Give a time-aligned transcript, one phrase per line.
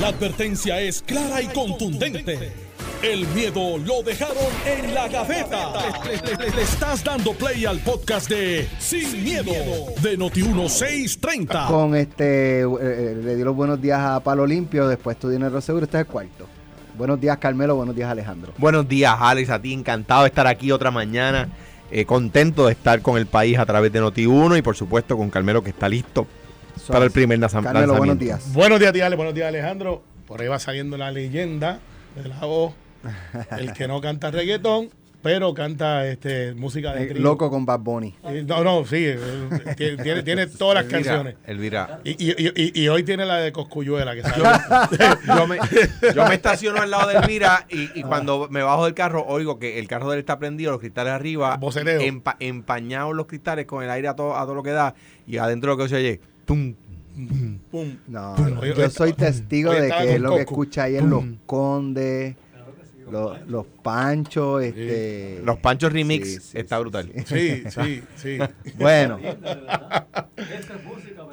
[0.00, 2.52] La advertencia es clara y contundente.
[3.02, 4.36] El miedo lo dejaron
[4.66, 5.72] en la gaveta.
[6.04, 9.52] Le, le- le estás dando play al podcast de Sin, miedo,
[10.02, 11.66] de Noti1630.
[11.68, 15.60] Con este, eh, eh, le di los buenos días a Palo Limpio, después tu dinero
[15.60, 16.46] seguro, este es el cuarto.
[16.96, 18.52] Buenos días Carmelo, buenos días Alejandro.
[18.56, 21.48] Buenos días, Alex, a ti encantado de estar aquí otra mañana.
[21.90, 25.28] eh, contento de estar con el país a través de Noti1 y por supuesto con
[25.30, 26.26] Carmelo que está listo
[26.88, 28.24] para el primer lanzam- Carmelo, buenos lanzamiento.
[28.24, 28.52] días.
[28.52, 30.02] Buenos días, tía buenos días, Alejandro.
[30.26, 31.78] Por ahí va saliendo la leyenda
[32.16, 32.74] de la voz.
[33.58, 34.88] El que no canta reggaetón,
[35.22, 37.22] pero canta este, música de Eh, trío.
[37.22, 38.14] loco con Bad Bunny.
[38.46, 38.96] No, no, sí.
[39.04, 41.34] eh, Tiene, todas las Elvira, canciones.
[41.46, 44.42] Elvira, Y, y, y, y hoy tiene la de Coscuyuela, que sale.
[45.26, 45.58] yo me,
[46.14, 49.58] yo me estaciono al lado de Elvira y, y cuando me bajo del carro oigo
[49.58, 53.84] que el carro de él está prendido, los cristales arriba, empa- empañados los cristales con
[53.84, 54.94] el aire a todo, a todo lo que da
[55.26, 56.74] y adentro lo que se oye, tum,
[57.70, 57.96] Pum.
[58.08, 62.34] No, yo soy testigo de que es lo que escucha ahí en Los Condes,
[63.10, 65.40] los, los Panchos, este...
[65.44, 67.10] los Panchos Remix Sí, sí, está brutal.
[67.26, 68.38] Sí, sí, sí.
[68.78, 69.18] Bueno.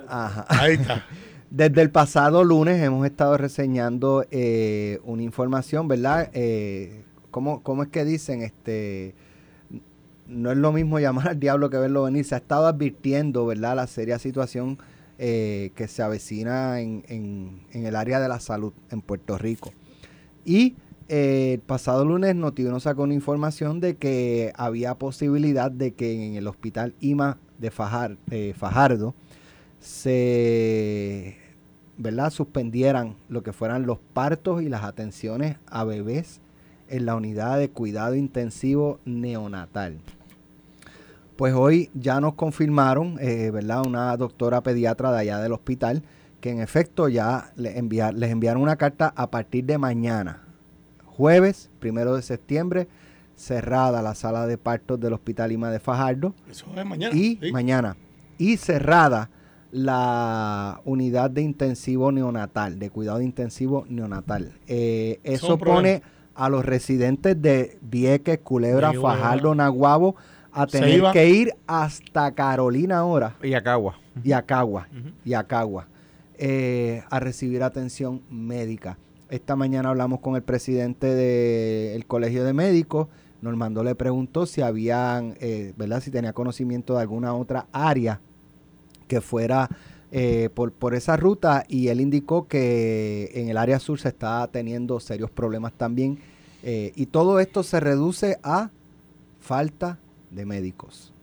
[0.07, 0.45] Ajá.
[0.49, 1.05] Ahí está.
[1.49, 6.29] Desde el pasado lunes hemos estado reseñando eh, una información, ¿verdad?
[6.33, 8.41] Eh, ¿cómo, cómo es que dicen?
[8.41, 9.15] Este,
[10.27, 12.23] no es lo mismo llamar al diablo que verlo venir.
[12.23, 13.75] Se ha estado advirtiendo, ¿verdad?
[13.75, 14.77] La seria situación
[15.23, 19.71] eh, que se avecina en, el área de la salud en Puerto Rico.
[20.43, 20.73] Y
[21.09, 26.33] eh, el pasado lunes Notiuno sacó una información de que había posibilidad de que en
[26.33, 28.17] el hospital IMA de Fajar-
[28.55, 29.13] Fajardo
[29.79, 31.37] se
[31.97, 32.31] ¿verdad?
[32.31, 36.41] suspendieran lo que fueran los partos y las atenciones a bebés
[36.89, 39.99] en la unidad de cuidado intensivo neonatal.
[41.41, 43.83] Pues hoy ya nos confirmaron, eh, ¿verdad?
[43.83, 46.03] Una doctora pediatra de allá del hospital,
[46.39, 50.43] que en efecto ya les enviaron una carta a partir de mañana,
[51.03, 52.87] jueves, primero de septiembre,
[53.35, 57.15] cerrada la sala de partos del Hospital Ima de Fajardo Eso es mañana.
[57.15, 57.51] y sí.
[57.51, 57.97] mañana
[58.37, 59.31] y cerrada
[59.71, 64.53] la unidad de intensivo neonatal, de cuidado intensivo neonatal.
[64.67, 66.03] Eh, Eso pone
[66.35, 68.93] a los residentes de Vieques, Culebra.
[68.93, 70.15] Fajardo, Naguabo
[70.53, 73.97] a tener que ir hasta Carolina ahora Y Acagua.
[74.23, 74.87] y Acagua,
[75.23, 75.87] y Acagua,
[76.37, 78.97] eh, a recibir atención médica.
[79.29, 83.07] Esta mañana hablamos con el presidente del Colegio de Médicos.
[83.41, 86.01] Normando le preguntó si habían, eh, ¿verdad?
[86.01, 88.19] Si tenía conocimiento de alguna otra área
[89.07, 89.69] que fuera
[90.11, 94.45] eh, por, por esa ruta y él indicó que en el área sur se está
[94.51, 96.19] teniendo serios problemas también
[96.63, 98.69] eh, y todo esto se reduce a
[99.39, 99.99] falta
[100.31, 101.13] de médicos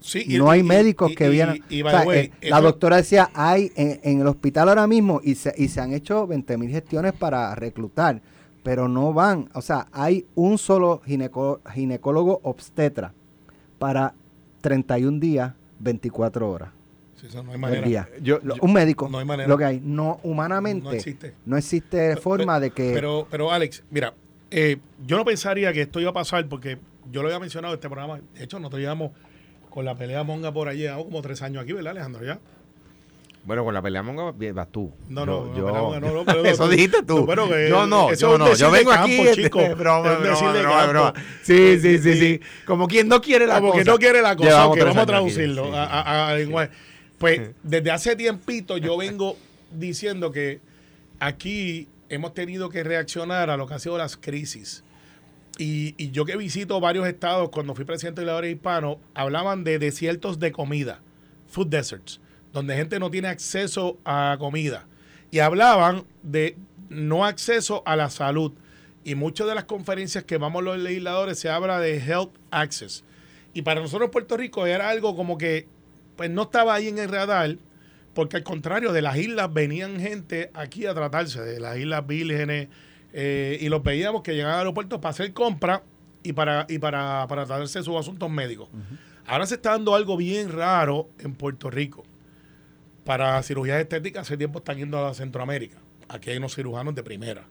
[0.00, 1.64] Sí, y- no hay médicos y- que y- vienen.
[1.68, 4.68] y, O by sea, the way, eh, la doctora decía, hay en, en el hospital
[4.68, 8.20] ahora mismo y se, y se han hecho 20 mil gestiones para reclutar,
[8.62, 9.48] pero no van.
[9.54, 13.14] O sea, hay un solo gineco- ginecólogo obstetra
[13.78, 14.14] para
[14.60, 16.70] 31 días, 24 horas
[17.20, 17.86] Sí, eso no hay manera.
[17.88, 18.08] día.
[18.22, 19.48] Yo, Lo- yo- un médico, no hay manera.
[19.48, 19.80] lo que hay.
[19.82, 21.34] No, humanamente, No existe.
[21.46, 22.92] no existe forma de que...
[22.92, 24.12] Pero, pero Alex, mira,
[24.50, 26.78] eh, yo no pensaría que esto iba a pasar porque
[27.10, 28.20] yo lo había mencionado en este programa.
[28.34, 29.12] De hecho, nosotros llevamos
[29.70, 32.24] con la pelea monga por allí, llevamos como tres años aquí, ¿verdad, Alejandro?
[32.24, 32.38] ¿Ya?
[33.44, 34.92] Bueno, con la pelea monga vas tú.
[35.08, 37.20] No, no, yo- monga, no, no, pero- eso dijiste tú.
[37.20, 38.52] No, pero que- yo no, yo no.
[38.54, 39.20] Yo vengo aquí.
[39.20, 39.60] este, chico.
[39.76, 40.90] broma, Es un decir broma, campo.
[40.90, 41.14] broma.
[41.42, 42.40] Sí, sí, sí, sí.
[42.66, 43.84] Como quien no quiere la Como cosa.
[43.84, 45.72] que no quiere la cosa, Llevamos que vamos a aquí, traducirlo sí.
[45.74, 46.70] a, a- a lenguaje.
[47.18, 49.36] Pues desde hace tiempito yo vengo
[49.70, 50.60] diciendo que
[51.20, 54.82] aquí hemos tenido que reaccionar a lo que han sido las crisis.
[55.58, 59.64] Y, y yo que visito varios estados, cuando fui presidente de la hora hispano, hablaban
[59.64, 61.00] de desiertos de comida,
[61.48, 62.20] food deserts,
[62.52, 64.86] donde gente no tiene acceso a comida.
[65.30, 66.56] Y hablaban de
[66.88, 68.52] no acceso a la salud.
[69.04, 73.04] Y muchas de las conferencias que vamos los legisladores se habla de health access.
[73.54, 75.66] Y para nosotros Puerto Rico era algo como que
[76.16, 77.56] pues no estaba ahí en el radar,
[78.14, 82.68] porque al contrario, de las islas venían gente aquí a tratarse, de las islas vírgenes,
[83.12, 85.82] eh, y los veíamos que llegaban al aeropuerto para hacer compra
[86.22, 88.68] y para, y para, para tratarse sus asuntos médicos.
[89.26, 92.04] Ahora se está dando algo bien raro en Puerto Rico.
[93.04, 95.78] Para cirugías estéticas, hace tiempo están yendo a Centroamérica.
[96.08, 97.44] Aquí hay unos cirujanos de primera.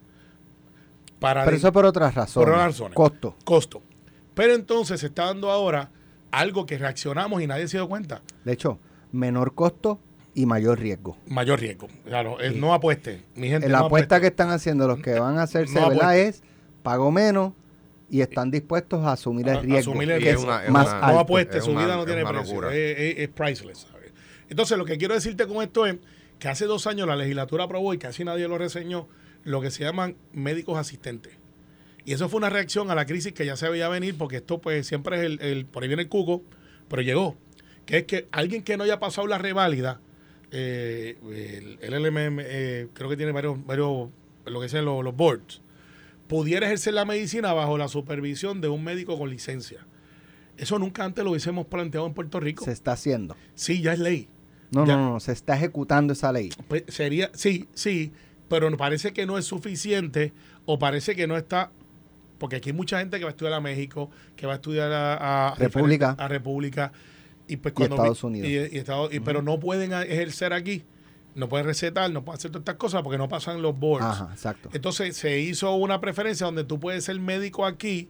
[1.20, 2.48] Para Pero de- eso por otras razones.
[2.50, 2.94] otras razones.
[2.96, 3.36] Costo.
[3.46, 3.82] costo.
[4.34, 5.90] Pero entonces se está dando ahora
[6.32, 8.22] algo que reaccionamos y nadie se dio cuenta.
[8.44, 8.80] De hecho,
[9.14, 10.00] menor costo
[10.36, 11.18] y mayor riesgo.
[11.28, 11.88] Mayor riesgo.
[12.06, 12.56] Claro, Sí.
[12.60, 13.24] no apueste.
[13.36, 16.10] Mi gente, la no apuesta que están haciendo los que van a hacerse, No ¿verdad?
[16.12, 16.28] apueste.
[16.28, 16.44] Es
[16.84, 17.54] pago menos
[18.10, 19.92] y están dispuestos a asumir el riesgo.
[19.92, 20.54] asumir el riesgo.
[20.54, 21.20] es Es más una- No alto.
[21.22, 22.70] apueste, Es su vida no tiene precio.
[22.70, 23.88] Es, es- es priceless.
[23.92, 24.12] ¿sabes?
[24.50, 25.96] Entonces, lo que quiero decirte con esto es
[26.38, 29.08] que hace dos años la legislatura aprobó y casi nadie lo reseñó,
[29.44, 31.34] lo que se llaman médicos asistentes.
[32.04, 34.60] Y eso fue una reacción a la crisis que ya se veía venir, porque esto
[34.62, 36.44] pues siempre es el, el por ahí viene el cuco,
[36.90, 37.36] pero llegó.
[37.88, 40.02] Que es que alguien que no haya pasado la reválida,
[40.58, 44.10] eh, el, LMM eh, creo que tiene varios, varios
[44.46, 45.62] lo que sean los, los boards,
[46.28, 49.86] pudiera ejercer la medicina bajo la supervisión de un médico con licencia.
[50.58, 52.64] Eso nunca antes lo hubiésemos planteado en Puerto Rico.
[52.64, 53.36] Se está haciendo.
[53.56, 54.30] Sí, ya es ley.
[54.72, 54.96] No, Ya.
[54.96, 56.52] no, no, se está ejecutando esa ley.
[56.70, 58.14] Pues sería, sí, sí,
[58.48, 60.32] pero parece que no es suficiente
[60.66, 61.72] o parece que no está,
[62.38, 64.92] porque aquí hay mucha gente que va a estudiar a México, que va a estudiar
[64.94, 66.16] a, a República.
[66.18, 66.94] a República
[67.48, 68.48] y pues Y Estados Unidos.
[68.50, 70.84] y- y Estados- pero no pueden ejercer aquí,
[71.36, 74.06] no pueden recetar, no pueden hacer todas estas cosas porque no pasan los boards.
[74.06, 74.70] Ajá, exacto.
[74.74, 78.10] Entonces se hizo una preferencia donde tú puedes ser médico aquí,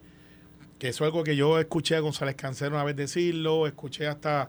[0.78, 4.48] que eso es algo que yo escuché a González Cancero una vez decirlo, escuché hasta,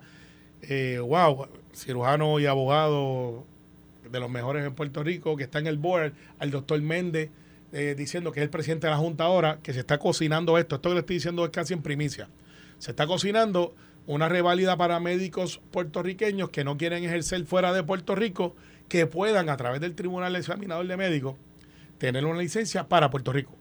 [0.62, 3.46] eh, wow, cirujano y abogado
[4.12, 7.30] de los mejores en Puerto Rico, que está en el board, al doctor Méndez,
[7.74, 10.76] eh, diciendo que es el presidente de la Junta ahora, que se está cocinando esto.
[10.76, 12.30] Esto que le estoy diciendo es casi en primicia.
[12.78, 13.76] Se está cocinando
[14.08, 18.56] una reválida para médicos puertorriqueños que no quieren ejercer fuera de Puerto Rico,
[18.88, 21.36] que puedan, a través del Tribunal Examinador de Médicos,
[21.98, 23.54] tener una licencia para Puerto Rico.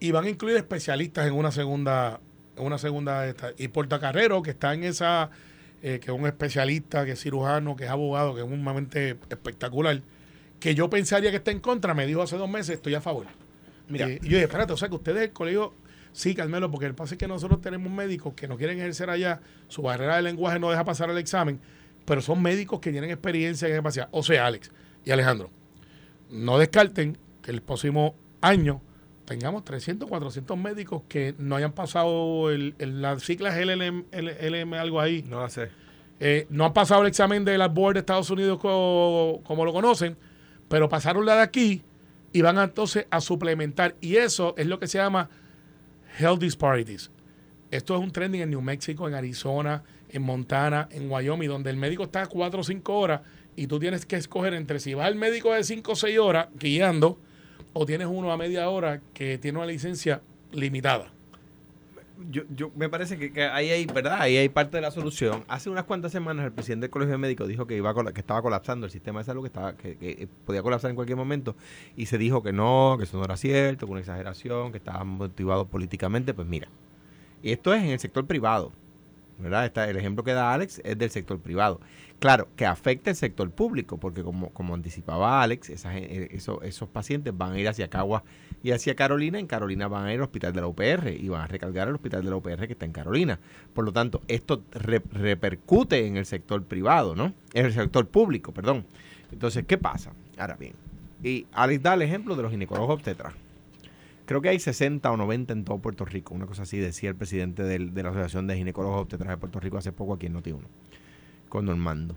[0.00, 2.20] Y van a incluir especialistas en una segunda,
[2.56, 3.52] en una segunda esta.
[3.56, 5.30] Y Portacarrero, que está en esa,
[5.80, 10.02] eh, que es un especialista, que es cirujano, que es abogado, que es sumamente espectacular,
[10.58, 13.26] que yo pensaría que está en contra, me dijo hace dos meses, estoy a favor.
[13.88, 14.08] Mira.
[14.08, 15.72] Eh, y yo dije, espérate, o sea que ustedes, el colegio,
[16.12, 19.40] sí, Carmelo, porque el pasa es que nosotros tenemos médicos que no quieren ejercer allá,
[19.68, 21.60] su barrera de lenguaje no deja pasar el examen,
[22.04, 24.08] pero son médicos que tienen experiencia en capacidad.
[24.12, 24.70] O sea, Alex
[25.04, 25.50] y Alejandro,
[26.30, 28.80] no descarten que el próximo año
[29.24, 35.00] tengamos 300, 400 médicos que no hayan pasado el, el- las siglas LLM, LLM, algo
[35.00, 35.70] ahí, No lo sé.
[36.20, 39.72] eh, no han pasado el examen de la board de Estados Unidos co- como lo
[39.72, 40.16] conocen,
[40.68, 41.82] pero pasaron la de aquí
[42.32, 43.94] y van entonces a suplementar.
[44.00, 45.30] Y eso es lo que se llama
[46.18, 47.10] health disparities.
[47.70, 51.76] Esto es un trending en New Mexico, en Arizona, en Montana, en Wyoming, donde el
[51.76, 53.22] médico está 4 o 5 horas
[53.56, 56.48] y tú tienes que escoger entre si vas al médico de 5 o 6 horas
[56.58, 57.18] guiando
[57.72, 60.20] o tienes uno a media hora que tiene una licencia
[60.52, 61.12] limitada.
[62.30, 64.20] Yo, yo me parece que, ahí hay, ¿verdad?
[64.20, 65.44] Ahí hay parte de la solución.
[65.48, 68.42] Hace unas cuantas semanas el presidente del Colegio de Médicos dijo que iba que estaba
[68.42, 71.56] colapsando el sistema de salud, que estaba que, que podía colapsar en cualquier momento
[71.96, 75.04] y se dijo que no, que eso no era cierto, que una exageración, que estaba
[75.04, 76.68] motivado políticamente, pues mira.
[77.42, 78.72] Y esto es en el sector privado.
[79.38, 79.66] ¿verdad?
[79.66, 81.80] Está, el ejemplo que da Alex es del sector privado.
[82.22, 87.36] Claro, que afecta el sector público, porque como, como anticipaba Alex, eh, eso- esos pacientes
[87.36, 88.22] van a ir hacia Caguas
[88.62, 89.40] y hacia Carolina.
[89.40, 91.94] En Carolina van a ir al hospital de la UPR y van a recargar el
[91.96, 93.40] hospital de la UPR que está en Carolina.
[93.74, 97.32] Por lo tanto, esto re- repercute en el sector privado, ¿no?
[97.54, 98.86] En el sector público, perdón.
[99.32, 100.12] Entonces, ¿qué pasa?
[100.38, 100.74] Ahora bien,
[101.24, 103.34] y Alex da el ejemplo de los ginecólogos obstetras.
[104.26, 107.16] Creo que hay 60 o 90 en todo Puerto Rico, una cosa así decía el
[107.16, 110.60] presidente de la Asociación de Ginecólogos Obstetras de Puerto Rico hace poco aquí en Noti1,
[111.52, 112.16] con Normando.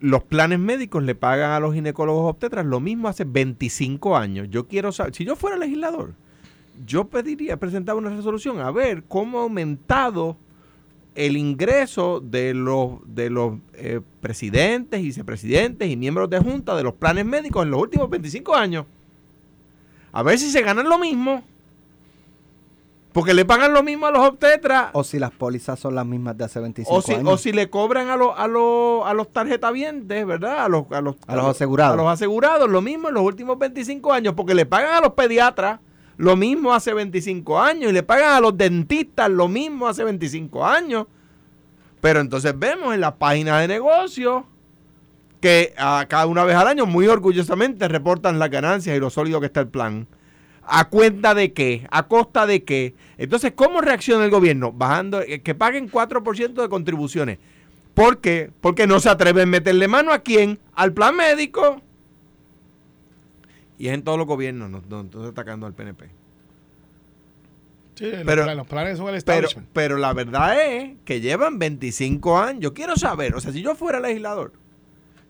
[0.00, 4.48] Los planes médicos le pagan a los ginecólogos obstetras lo mismo hace 25 años.
[4.48, 6.14] Yo quiero saber, si yo fuera legislador,
[6.86, 10.38] yo pediría, presentar una resolución a ver cómo ha aumentado
[11.14, 16.94] el ingreso de los, de los eh, presidentes, vicepresidentes y miembros de junta de los
[16.94, 18.86] planes médicos en los últimos 25 años.
[20.10, 21.44] A ver si se ganan lo mismo.
[23.14, 24.90] Porque le pagan lo mismo a los obstetras.
[24.92, 27.32] O si las pólizas son las mismas de hace 25 O si, años.
[27.32, 30.64] o si le cobran a, los a, los a los tarjetavientes, ¿verdad?
[30.64, 31.94] A los, a los, A los asegurados.
[31.94, 35.12] A los asegurados, lo mismo en los últimos 25 años, porque le pagan a los
[35.12, 35.78] pediatras
[36.16, 40.66] lo mismo hace 25 años y le pagan a los dentistas lo mismo hace 25
[40.66, 41.06] años.
[42.00, 44.44] Pero entonces vemos en la página de negocio
[45.40, 49.38] que a cada una vez al año muy orgullosamente reportan las ganancias y lo sólido
[49.38, 50.08] que está el plan.
[50.66, 51.86] ¿A cuenta de qué?
[51.90, 52.94] ¿A costa de qué?
[53.18, 54.72] Entonces, ¿cómo reacciona el gobierno?
[54.72, 57.38] Bajando, eh, que paguen 4% de contribuciones.
[57.94, 58.50] ¿Por qué?
[58.60, 60.58] Porque no se atreven a meterle mano a quién?
[60.74, 61.80] Al plan médico.
[63.78, 66.06] Y es en todos los gobiernos, no, no, no atacando al PNP.
[67.96, 71.58] Sí, los Pero- planes- los planes son el Pero, pero la verdad es que llevan
[71.58, 72.60] 25 años.
[72.60, 74.52] Yo quiero saber, o sea, si yo fuera legislador,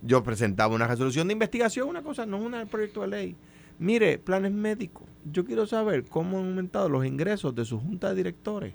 [0.03, 3.37] yo presentaba una resolución de investigación, una cosa, no un proyecto de ley.
[3.79, 5.05] Mire, planes médicos.
[5.31, 8.75] Yo quiero saber cómo han aumentado los ingresos de su junta de directores.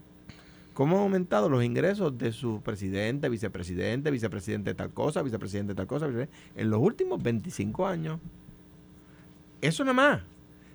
[0.74, 5.76] ¿Cómo han aumentado los ingresos de su presidente, vicepresidente, vicepresidente de tal cosa, vicepresidente de
[5.78, 6.08] tal cosa,
[6.56, 8.20] en los últimos 25 años?
[9.62, 10.22] Eso nada más.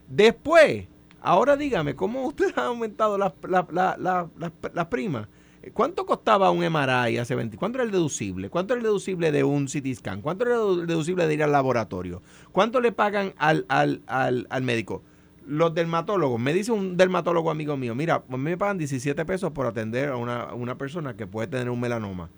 [0.08, 0.86] Después,
[1.22, 5.26] ahora dígame, ¿cómo usted ha aumentado las, la- la- la- las- las primas
[5.72, 7.56] ¿Cuánto costaba un MRI hace 20?
[7.56, 8.50] ¿Cuánto era el deducible?
[8.50, 10.20] ¿Cuánto era el deducible de un CT scan?
[10.20, 12.20] ¿Cuánto era el deducible de ir al laboratorio?
[12.52, 15.02] ¿Cuánto le pagan al, al, al, al médico?
[15.46, 19.50] Los dermatólogos, me dice un dermatólogo amigo mío, mira, a mí me pagan 17 pesos
[19.52, 22.30] por atender a una, a una persona que puede tener un melanoma.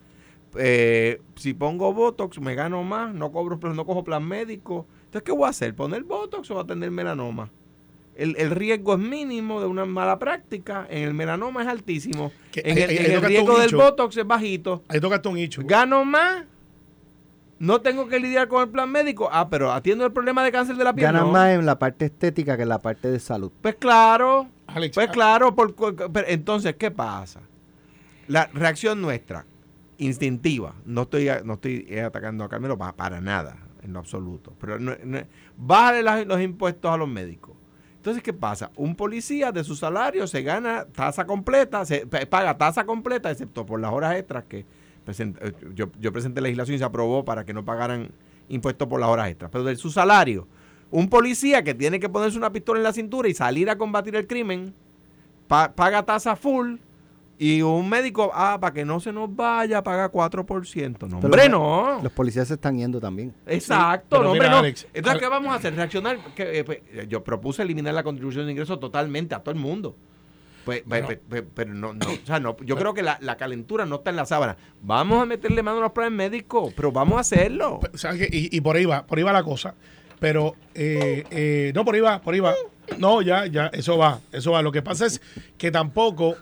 [0.59, 4.87] Eh, si pongo Botox, me gano más, no cobro, no cojo plan médico.
[5.07, 5.75] Entonces, ¿qué voy a hacer?
[5.75, 7.51] ¿Poner Botox o atender melanoma?
[8.17, 12.63] El, el riesgo es mínimo de una mala práctica, en el melanoma es altísimo, Que-
[12.65, 13.77] en el, ahí- en ahí el tocaste riesgo del.
[13.77, 14.83] Botox es bajito.
[14.89, 15.61] Ahí tocaste un nicho.
[15.65, 16.45] Gano más,
[17.59, 19.29] no tengo que lidiar con el plan médico.
[19.33, 21.07] Ah, pero atiendo el problema de cáncer de la piel.
[21.07, 21.33] Ganan no.
[21.33, 23.51] más en la parte estética que en la parte de salud.
[23.63, 25.55] Pues claro, Alex, pues ah, claro.
[25.55, 25.75] Por,
[26.13, 27.41] pero entonces, ¿qué pasa?
[28.29, 29.47] La reacción nuestra,
[29.99, 34.53] instintiva, no estoy, no estoy eh, atacando a Carmelo pa- para, nada, en lo absoluto.
[34.61, 35.21] Pero no, no-
[35.57, 37.55] bájale las- los impuestos a los médicos.
[37.97, 38.71] Entonces, ¿qué pasa?
[38.77, 43.65] Un policía de su salario se gana tasa completa, se pa- paga tasa completa, excepto
[43.67, 44.65] por las horas extras que
[45.07, 48.11] present- eh, yo, yo presenté legislación y se aprobó para que no pagaran
[48.49, 49.51] impuestos por las horas extras.
[49.51, 50.47] Pero de su salario,
[50.91, 54.15] un policía que tiene que ponerse una pistola en la cintura y salir a combatir
[54.17, 54.75] el crimen,
[55.49, 56.77] pa- paga tasa full.
[57.39, 61.07] Y un médico, ah, para que no se nos vaya, paga 4%.
[61.07, 62.01] No, Pero hombre, no.
[62.03, 63.35] Los policías se están yendo también.
[63.47, 64.57] Exacto, pero no, mira, hombre, no.
[64.61, 65.75] Alex, Entonces, Al- ¿qué vamos a hacer?
[65.75, 66.19] Reaccionar.
[66.35, 69.95] Que, eh, pues, yo propuse eliminar la contribución de ingresos totalmente a todo el mundo.
[70.67, 71.07] Pues, pues, Bueno.
[71.07, 73.97] pues, pues, pero no, no, o sea, no, yo creo que la, la calentura no
[73.97, 74.57] está en la sábana.
[74.83, 77.81] Vamos a meterle mano a los planes médicos, pero vamos a hacerlo.
[77.95, 78.37] ¿sabes qué?
[78.37, 79.75] Y, y por ahí va, por ahí va la cosa.
[80.19, 82.55] Pero, eh, eh, no, por ahí va, por ahí va.
[82.99, 84.61] No, ya, ya, eso va, eso va.
[84.63, 85.21] Lo que pasa es
[85.59, 86.37] que tampoco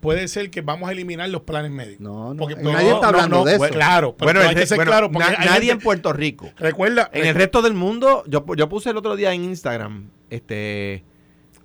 [0.00, 2.00] puede ser que vamos a eliminar los planes médicos.
[2.00, 3.68] No, no, Porque, y nadie está hablando de eso.
[3.68, 5.10] Claro, pero bueno, hay que ser bueno, claro.
[5.12, 6.50] porque na- hay nadie gente- en Puerto Rico.
[6.56, 11.04] Recuerda, En el resto del mundo, yo, yo puse el otro día en Instagram, este,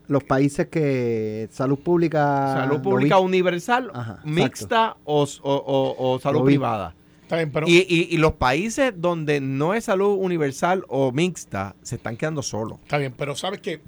[0.07, 2.53] Los países que salud pública...
[2.53, 6.93] salud pública universal, Ajá, mixta o, o- o- o salud privada.
[7.23, 11.75] está bien, pero Y, y- y los países donde no es salud universal o mixta
[11.81, 12.79] se están quedando solos.
[12.83, 13.81] está bien, pero sabes que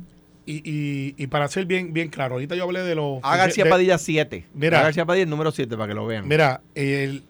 [0.46, 3.66] y, y, y para ser bien, bien claro, ahorita yo hablé de los A García
[3.66, 4.46] de- Padilla 7.
[4.54, 4.80] Mira.
[4.80, 6.26] A García Padilla el número 7 para que lo vean.
[6.28, 7.24] Mira, el,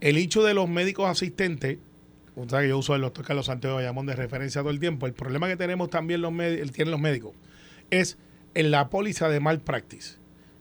[0.00, 1.78] el hecho de los médicos asistentes,
[2.36, 4.78] o sea que yo uso el doctor Carlos Santiago de Bayamón de referencia todo el
[4.78, 7.32] tiempo, el problema que tenemos también los médicos, tienen los médicos,
[7.92, 8.18] es
[8.54, 10.16] en la póliza de malpractice.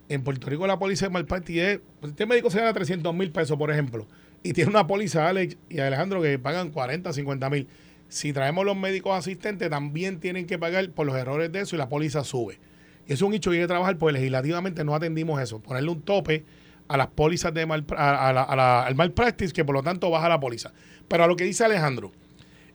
[0.09, 3.31] En Puerto Rico la póliza de malpractice es, pues, este médico se gana 300 mil
[3.31, 4.07] pesos, por ejemplo,
[4.43, 7.67] y tiene una póliza Alex y Alejandro que pagan 40, 50 mil.
[8.09, 11.79] Si traemos los médicos asistentes, también tienen que pagar por los errores de eso y
[11.79, 12.59] la póliza sube.
[13.07, 15.59] Y es un hecho que hay que trabajar, porque legislativamente no atendimos eso.
[15.59, 16.43] Ponerle un tope
[16.89, 20.73] a las pólizas de mal, a, la- a que por lo tanto baja la póliza.
[21.07, 22.11] Pero a lo que dice Alejandro,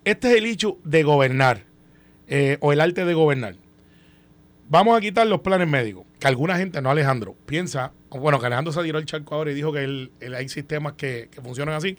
[0.04, 1.64] este es el hecho de gobernar,
[2.28, 3.56] eh, o el arte de gobernar.
[4.68, 6.04] Vamos a quitar los planes médicos.
[6.18, 9.54] Que alguna gente, no Alejandro, piensa, bueno, que Alejandro se tiró el charco ahora y
[9.54, 11.96] dijo que él- él- hay sistemas que, que funcionan así.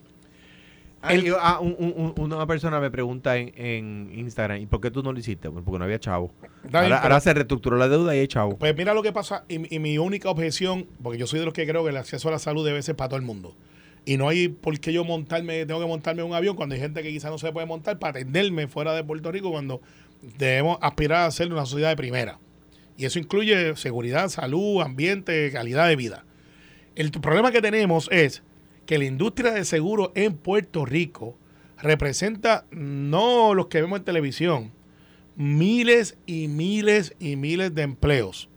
[1.02, 4.66] Ah, el- yo- ah, un- un- un- una persona me pregunta en, en Instagram, ¿y
[4.66, 5.50] por qué tú no lo hiciste?
[5.50, 6.32] Pues porque no había chavo.
[6.64, 8.58] Bien, Ahora, se reestructuró la deuda y hay chavo.
[8.58, 11.54] Pues mira lo que pasa, y, y mi única objeción, porque yo soy de los
[11.54, 13.56] que creo que el acceso a la salud debe ser para todo el mundo.
[14.06, 16.82] Y no hay por qué yo montarme, tengo que montarme en un avión cuando hay
[16.82, 19.82] gente que quizás no se puede montar para atenderme fuera de Puerto Rico cuando
[20.38, 22.40] debemos aspirar a ser una sociedad de primera.
[22.98, 26.26] Y eso incluye seguridad, salud, ambiente, calidad de vida.
[26.96, 28.42] El problema que tenemos es
[28.88, 31.38] que la industria de seguros en Puerto Rico
[31.78, 34.72] representa no los que vemos en televisión,
[35.36, 38.50] miles y miles y miles de empleos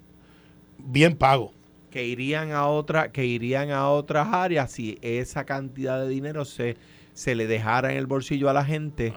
[0.79, 1.53] bien pagos.
[1.91, 6.77] Que irían a otra, que irían a otras áreas si esa cantidad de dinero se,
[7.15, 9.13] se le dejara en el bolsillo a la gente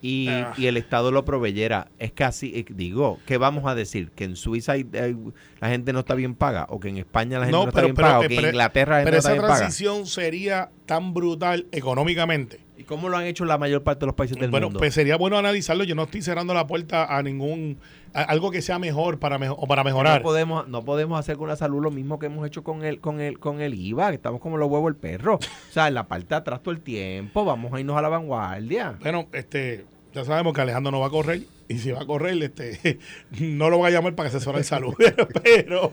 [0.00, 0.52] y, Ah.
[0.56, 1.88] y el Estado lo proveyera.
[1.98, 4.10] Es casi, eh, digo, ¿qué vamos a decir?
[4.12, 5.16] ¿Que en Suiza hay- hay-
[5.60, 6.66] la gente no está bien paga?
[6.68, 8.18] ¿O que en España la gente no, No, está pero- bien pero- paga?
[8.20, 9.56] ¿O eh, que pero- en Inglaterra la gente Pero no está esa bien paga?
[9.58, 12.60] transición sería tan brutal económicamente.
[12.76, 14.78] ¿Y cómo lo han hecho la mayor parte de los países del Bueno, mundo?
[14.78, 15.82] pues sería bueno analizarlo.
[15.82, 17.78] Yo no estoy cerrando la puerta a ningún
[18.22, 20.18] algo que sea mejor para mejo- o para mejorar.
[20.20, 23.00] No podemos, no podemos hacer con la salud lo mismo que hemos hecho con el,
[23.00, 25.36] con el, con el IVA, que estamos como los huevos del perro.
[25.36, 28.08] O sea, en la parte de atrás todo el tiempo, vamos a irnos a la
[28.08, 28.96] vanguardia.
[29.00, 29.84] Bueno, este,
[30.14, 31.42] ya sabemos que Alejandro no va a correr.
[31.70, 32.98] Y si va a correr, este,
[33.40, 34.94] no lo va a llamar para que asesore en salud.
[35.44, 35.92] Pero,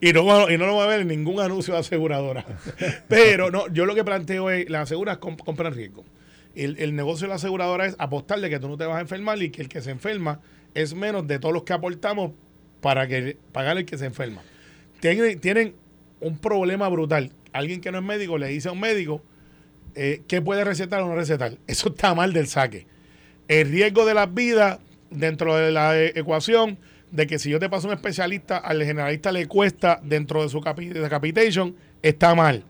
[0.00, 2.44] y no, y no lo va a ver en ningún anuncio de aseguradora.
[3.08, 6.04] Pero no, yo lo que planteo es, las aseguras comp- compran riesgo.
[6.54, 9.42] El, el negocio de la aseguradora es apostarle que tú no te vas a enfermar
[9.42, 10.40] y que el que se enferma
[10.74, 12.32] es menos de todos los que aportamos
[12.80, 14.42] para que pagar el que se enferma.
[15.00, 15.74] Tienen, tienen
[16.20, 17.30] un problema brutal.
[17.52, 19.22] Alguien que no es médico le dice a un médico
[19.94, 21.56] eh, qué puede recetar o no recetar.
[21.66, 22.86] Eso está mal del saque.
[23.48, 24.78] El riesgo de las vidas
[25.10, 26.78] dentro de la eh, ecuación
[27.10, 30.60] de que si yo te paso un especialista, al generalista le cuesta dentro de su
[30.60, 32.64] capi- de capitation, está mal.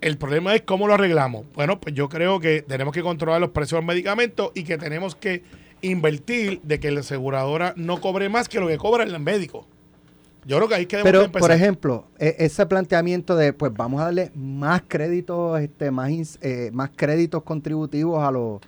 [0.00, 1.44] El problema es cómo lo arreglamos.
[1.54, 4.78] Bueno, pues yo creo que tenemos que controlar los precios de los medicamentos y que
[4.78, 5.42] tenemos que
[5.82, 9.66] invertir de que la aseguradora no cobre más que lo que cobra el médico.
[10.44, 11.40] Yo creo que ahí que Pero, empezar.
[11.40, 16.70] por ejemplo, e- ese planteamiento de, pues vamos a darle más créditos, este, más, eh,
[16.72, 18.60] más créditos contributivos a los,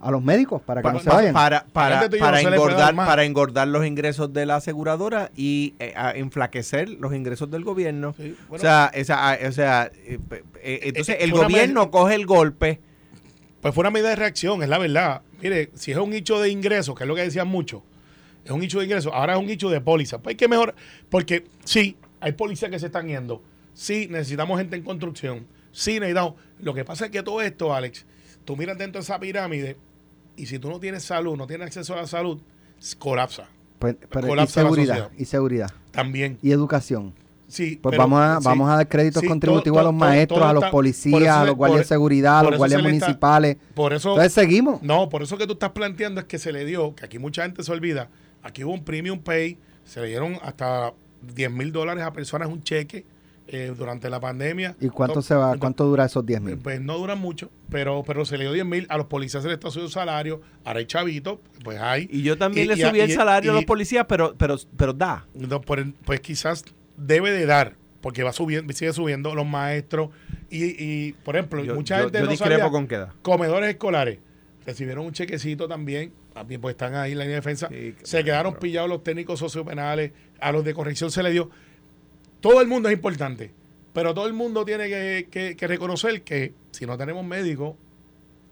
[0.00, 1.32] a los médicos para que no se vayan.
[1.32, 6.10] Para, para, para no engordar, para engordar los ingresos de la aseguradora y eh, a
[6.10, 8.14] enflaquecer los ingresos del gobierno.
[8.16, 8.56] Sí, bueno.
[8.56, 10.18] o sea, esa, o sea eh,
[10.62, 12.80] eh, entonces el gobierno coge el golpe.
[13.60, 15.22] Pues fue una medida de reacción, es la verdad.
[15.44, 17.82] Mire, si es un nicho de ingresos, que es lo que decían muchos,
[18.46, 20.16] es un nicho de ingresos, ahora es un nicho de póliza.
[20.16, 20.74] Pues hay que mejorar,
[21.10, 23.42] porque sí, hay policías que se están yendo,
[23.74, 26.36] sí, necesitamos gente en construcción, sí, necesitamos.
[26.60, 28.06] Lo que pasa es que todo esto, Alex,
[28.46, 29.76] tú miras dentro de esa pirámide
[30.34, 32.40] y si tú no tienes salud, no tienes acceso a la salud,
[32.98, 33.46] colapsa
[33.78, 35.12] Pues, pero, y colapsa la seguridad, sociedad.
[35.18, 36.38] y seguridad, también.
[36.40, 37.12] y educación.
[37.54, 38.44] Sí, Pues pero- vamos, a, sí.
[38.44, 41.54] vamos a dar créditos Sí, contributivos todo- a los maestros, a los policías, a los
[41.54, 43.56] guardias por- de seguridad, a los guardias se le está- municipales.
[43.74, 44.82] Por eso, Entonces seguimos.
[44.82, 47.42] No, por eso que tú estás planteando es que se le dio, que aquí mucha
[47.42, 48.08] gente se olvida,
[48.42, 50.92] aquí hubo un premium pay, se le dieron hasta
[51.22, 53.06] 10 mil dólares a personas un cheque
[53.46, 54.74] eh, durante la pandemia.
[54.80, 55.54] ¿Y cuánto To- se va?
[55.58, 56.56] ¿Cuánto dura esos 10 mil?
[56.56, 59.50] Pues no duran mucho, pero, pero se le dio 10 mil, a los policías se
[59.50, 62.08] les está subiendo salario, ahora hay chavito, pues hay.
[62.10, 64.56] Y yo también Y- le y- subí el y- salario a los policías, pero, pero,
[64.78, 65.26] pero da.
[65.34, 66.64] No, pues quizás
[66.96, 70.10] debe de dar, porque va subiendo, sigue subiendo los maestros
[70.50, 72.86] y, y, por ejemplo, Yo, mucha yo- gente yo no sabía, con
[73.22, 74.18] comedores escolares
[74.66, 78.10] recibieron un chequecito también, también pues están ahí en la línea de defensa, Sí, se
[78.18, 78.24] claro.
[78.24, 81.50] quedaron pillados los técnicos sociopenales, a los de corrección se le dio.
[82.40, 83.52] Todo el mundo es importante,
[83.92, 87.76] pero todo el mundo tiene que, que- que reconocer que si no tenemos médicos,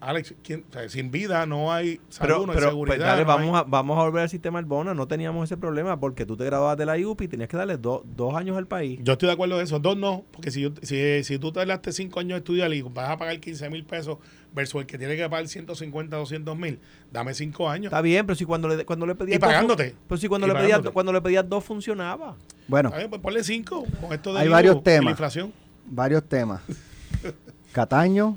[0.05, 2.97] Alex, ¿quién- o sea, sin vida no hay salud, Pero, no hay pero seguridad.
[2.97, 4.95] pues, dale, no hay- vamos, a, vamos a volver al sistema Arbona.
[4.95, 7.77] No teníamos ese problema porque tú te graduabas de la IUPI y tenías que darle
[7.77, 8.99] do- dos años al país.
[9.05, 9.79] Yo estoy de acuerdo de eso.
[9.79, 13.11] Dos no, porque si, yo, si, si tú tardaste cinco años de estudiar y vas
[13.11, 14.19] a pagar 15 mil pesos
[14.53, 16.81] versus el que tiene que pagar 150, 200 mil,
[17.13, 17.87] dame cinco años.
[17.93, 19.95] Está bien, pero si cuando le, cuando le pedías Y dos pagándote.
[20.09, 20.93] Pero si cuando le, pedías, pagándote.
[20.95, 22.35] cuando le pedías dos funcionaba.
[22.67, 25.05] Bueno, Está bien, pues ponle cinco con esto de Hay varios temas.
[25.05, 25.53] la inflación.
[25.87, 26.61] varios temas.
[27.73, 28.37] Cataño,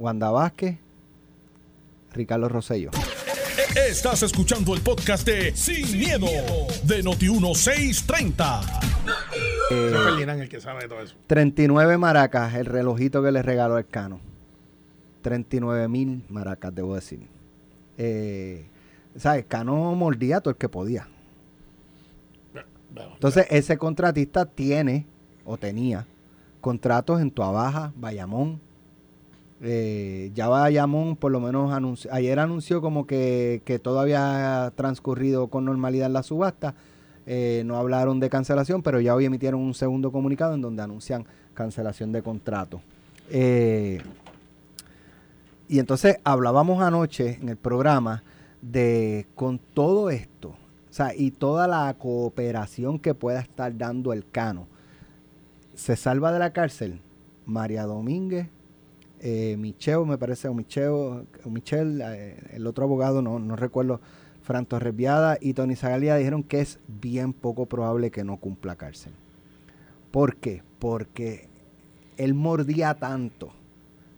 [0.00, 0.78] Wanda Vázquez,
[2.14, 2.90] Ricardo Rosello.
[3.76, 6.26] Estás escuchando el podcast de Sin, miedo,
[6.84, 8.80] de Noti1630.
[9.70, 11.14] Ese es Ferdinand el que sabe de todo eso.
[11.26, 14.20] 39 maracas, el relojito que le regaló el Cano.
[15.20, 17.28] 39 mil maracas, debo decir.
[17.98, 18.64] Eh,
[19.16, 19.44] ¿Sabes?
[19.46, 21.08] Cano mordía todo el que podía.
[22.96, 25.06] Entonces, ese contratista tiene
[25.44, 26.06] o tenía
[26.62, 28.69] contratos en Tuabaja, Bayamón.
[29.62, 35.48] Eh, ya Bayamón, por lo menos, anunció, ayer anunció como que, que todo había transcurrido
[35.48, 36.74] con normalidad la subasta.
[37.26, 41.26] Eh, no hablaron de cancelación, pero ya hoy emitieron un segundo comunicado en donde anuncian
[41.54, 42.80] cancelación de contrato.
[43.28, 44.00] Eh,
[45.68, 48.24] y entonces hablábamos anoche en el programa
[48.60, 54.28] de con todo esto, o sea, y toda la cooperación que pueda estar dando el
[54.28, 54.66] Cano,
[55.74, 57.00] se salva de la cárcel
[57.46, 58.48] María Domínguez,
[59.20, 64.00] eh, Micheo, me parece, o Micheo, o Michel, eh, el otro abogado, no, no recuerdo,
[64.42, 68.76] Fran Torres Viada y Tony Zagalia dijeron que es bien poco probable que no cumpla
[68.76, 69.12] cárcel.
[70.10, 70.62] ¿Por qué?
[70.78, 71.48] Porque
[72.16, 73.52] él mordía tanto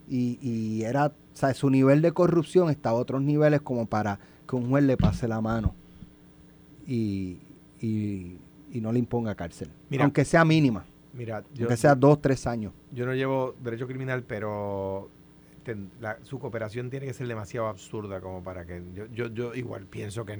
[0.09, 4.19] y, y era, o sea, su nivel de corrupción estaba a otros niveles como para
[4.47, 5.75] que un juez le pase la mano
[6.87, 7.37] y,
[7.81, 8.37] y-
[8.71, 9.69] y no le imponga cárcel.
[9.89, 10.03] Mira.
[10.03, 10.83] aunque sea mínima,
[11.13, 12.73] Mira, yo, aunque sea dos, tres años.
[12.91, 15.09] yo no llevo derecho criminal, pero
[15.63, 18.81] ten- la- su cooperación tiene que ser demasiado absurda como para que...
[18.93, 20.39] Yo, yo, yo igual pienso que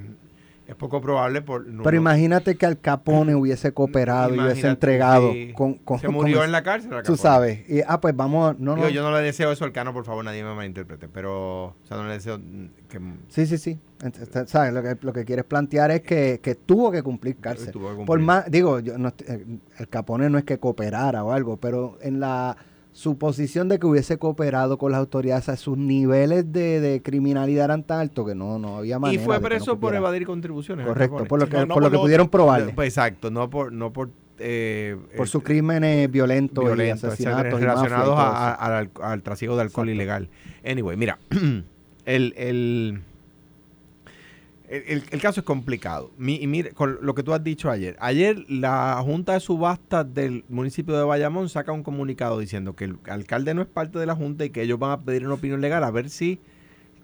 [0.66, 1.68] es poco probable por...
[1.68, 5.52] no- Pero imagínate que Al Capone hubiese cooperado y hubiese entregado sí.
[5.54, 6.94] con, con- Se murió en la cárcel.
[6.94, 7.70] Al Tú sabes.
[7.70, 8.58] Y, ah, pues vamos.
[8.60, 8.94] No, Digo, no.
[8.94, 11.98] yo no le deseo eso al Cano, por favor, nadie me malinterprete, pero, o sea,
[11.98, 12.40] no le deseo
[12.88, 13.00] que
[13.30, 13.80] Sí, sí, sí.
[14.48, 14.74] ¿Sabes?
[14.74, 17.72] Lo que, lo que quieres plantear es que, que tuvo que cumplir cárcel.
[17.72, 18.26] Tuvo que Por cumplir.
[18.26, 19.46] más, digo, yo no estoy- eh,
[19.80, 22.56] el Capone no es que cooperara o algo, pero en la
[22.94, 27.66] suposición de que hubiese cooperado con las autoridades, o sea, sus niveles de, de criminalidad
[27.66, 29.24] eran tan altos que no, no había Y manera.
[29.24, 30.86] fue que no preso por evadir contribuciones.
[30.86, 32.72] Correcto, por lo que, no, no por lo que pudieron probarle.
[32.74, 37.60] Pues, exacto, no por, no por, eh, por eh, sus crímenes violentos, violentos, y asesinatos
[37.60, 39.96] y y relacionados a- a- al, al trasiego de alcohol Exacto.
[40.04, 40.30] ilegal.
[40.64, 41.18] Anyway, mira,
[42.06, 43.02] el, el,
[44.74, 46.12] el, caso es complicado.
[46.18, 47.96] Mi- y mire, con lo que tú has dicho ayer.
[48.00, 52.98] Ayer la Junta de Subastas del municipio de Bayamón saca un comunicado diciendo que el
[53.08, 55.62] alcalde no es parte de la Junta y que ellos van a pedir una opinión
[55.62, 56.40] legal a ver si,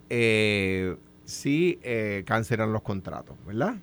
[0.10, 3.76] eh, si eh, cancelan los contratos, ¿verdad?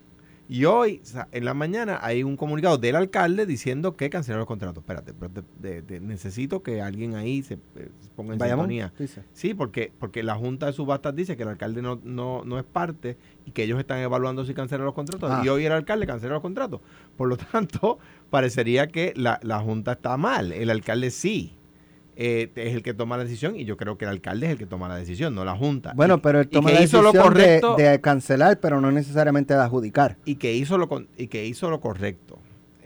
[0.49, 4.83] Y hoy, en la mañana, hay un comunicado del alcalde diciendo que cancelaron los contratos.
[4.83, 5.43] Espérate, pero
[5.83, 8.93] te- necesito que alguien ahí se, eh, se ponga en Bayamón, sintonía.
[8.97, 9.25] dice.
[9.33, 12.65] Sí, porque, porque la Junta de Subastas dice que el alcalde no, no, no es
[12.65, 15.29] parte y que ellos están evaluando si cancelan los contratos.
[15.33, 15.43] Ah.
[15.45, 16.81] Y hoy el alcalde canceló los contratos.
[17.17, 17.99] Por lo tanto,
[18.31, 20.53] parecería que la, la Junta está mal.
[20.53, 21.56] El alcalde sí.
[22.17, 24.59] Eh, es el que toma la decisión y yo creo que el alcalde es el
[24.59, 25.93] que toma la decisión, no la Junta.
[25.95, 29.55] Bueno, Y- pero él toma la hizo decisión de- correcto de, cancelar, pero no necesariamente
[29.55, 30.17] de adjudicar.
[30.25, 32.39] y que hizo lo y que hizo lo correcto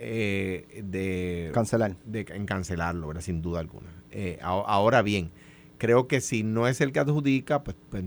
[0.03, 1.97] eh, de Cancelar.
[2.07, 3.23] de, en cancelarlo, ¿verdad?
[3.23, 3.89] sin duda alguna.
[4.11, 5.31] Eh, aho- ahora bien,
[5.79, 8.03] creo que si no es el que adjudica, pues, pues,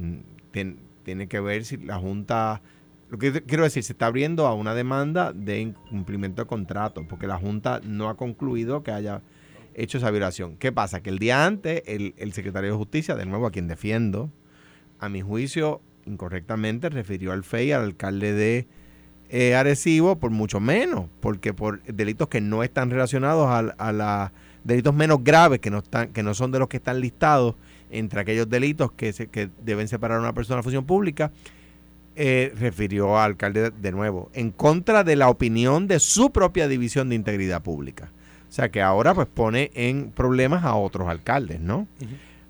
[0.51, 2.62] tien- tiene que ver si la Junta...
[3.09, 7.27] Lo que quiero decir, se está abriendo a una demanda de incumplimiento de contrato, porque
[7.27, 9.21] la Junta no ha concluido que haya
[9.75, 10.57] hecho esa violación.
[10.57, 11.01] ¿Qué pasa?
[11.01, 14.31] Que el día antes, el, secretario de Justicia, de nuevo a quien defiendo,
[14.99, 18.67] a mi juicio, incorrectamente refirió al FEI, al alcalde de
[19.29, 24.33] eh, Arecibo, por mucho menos, porque por delitos que no están relacionados a, a la
[24.63, 27.55] delitos menos graves, que no están, que no son de los que están listados
[27.89, 31.31] entre aquellos delitos que, se, que deben separar a una persona de función pública,
[32.15, 36.67] eh, refirió al alcalde de, de nuevo, en contra de la opinión de su propia
[36.67, 38.12] división de integridad pública.
[38.53, 41.87] O sea que ahora pues pone en problemas a otros alcaldes, ¿no?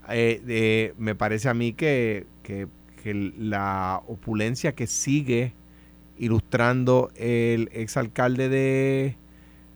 [0.09, 2.67] Eh, eh, me parece a mí que, que-
[3.01, 5.53] que la opulencia que sigue
[6.17, 9.15] ilustrando el exalcalde de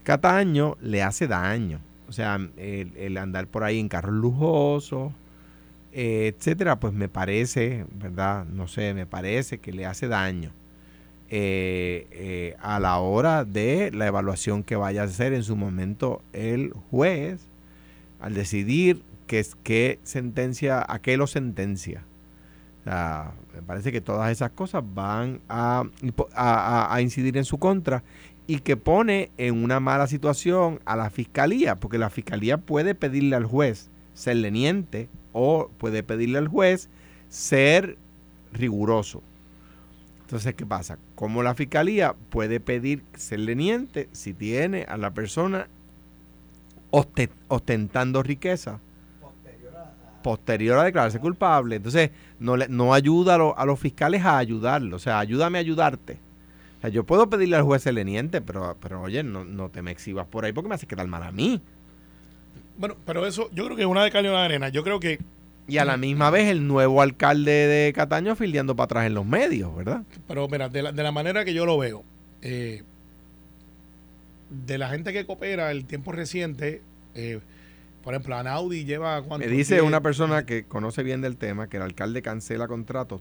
[0.04, 1.80] Cataño le hace daño.
[2.10, 5.14] O sea, el, el andar por ahí en carros lujosos,
[5.94, 8.44] eh, etcétera, pues me parece, ¿verdad?
[8.46, 10.52] No sé, me parece que le hace daño
[11.30, 16.22] eh, eh, a la hora de la evaluación que vaya a hacer en su momento
[16.34, 17.42] el juez
[18.20, 22.04] al decidir qué, qué sentencia, a qué lo sentencia.
[22.86, 25.84] Me parece que todas esas cosas van a-
[26.90, 28.04] a incidir en su contra
[28.48, 33.36] y que pone en una mala situación a la fiscalía, porque la fiscalía puede pedirle
[33.36, 36.90] al juez ser leniente o puede pedirle al juez
[37.28, 37.98] ser
[38.54, 39.22] riguroso.
[40.28, 40.98] Entonces, ¿qué pasa?
[41.16, 45.70] Como la fiscalía puede pedir ser leniente si tiene a la persona
[46.92, 48.82] oste- ostentando riqueza
[50.24, 51.78] posterior a declararse culpable.
[51.78, 52.12] Entonces,
[52.42, 54.98] no, le, no ayuda a, lo- a los fiscales a ayudarlo.
[54.98, 56.18] O sea, ayúdame a ayudarte.
[56.78, 59.82] O sea, yo puedo pedirle al juez ser leniente, pero, pero oye, no, no te
[59.82, 61.62] me exhibas por ahí porque me hace quedar mal a mí.
[62.78, 64.68] Bueno, pero eso, yo creo que es una de cal y una arena.
[64.68, 65.20] Yo creo que,
[65.68, 69.26] Y a la misma vez el nuevo alcalde de Cataño filiando para atrás en los
[69.26, 70.04] medios, ¿verdad?
[70.28, 72.04] pero mira, de la, de la manera que yo lo veo,
[72.42, 72.84] eh,
[74.50, 76.82] de la gente que coopera el tiempo reciente,
[77.16, 77.40] eh,
[78.04, 81.76] por ejemplo, Anaudi lleva cuánto Me dice una persona que conoce bien del tema que
[81.78, 83.20] el alcalde cancela contratos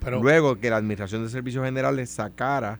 [0.00, 2.78] pero, luego que la Administración de Servicios Generales sacara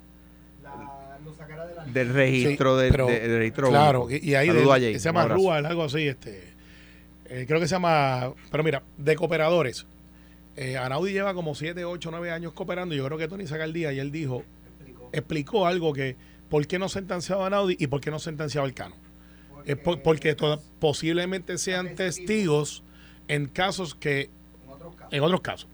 [1.93, 4.95] del registro Sí, del, pero, de- del registro Claro, y, y ahí de- a Jay,
[4.95, 5.27] se llama.
[5.29, 6.54] Rual, algo así, este.
[7.35, 8.33] Eh, creo que se llama.
[8.51, 9.87] Pero mira, de cooperadores.
[10.57, 12.95] Eh, Anaudi lleva como 7, 8, 9 años cooperando.
[12.95, 14.45] Yo creo que Tony saca el día y él dijo,
[15.13, 16.17] explicó, algo que
[16.49, 18.95] por qué no sentenciaba a Anaudi y por qué no sentenciaba al Cano.
[19.67, 22.85] Es por- porque toda- posiblemente sean testigos
[23.29, 24.31] en casos que,
[25.11, 25.69] en otros casos,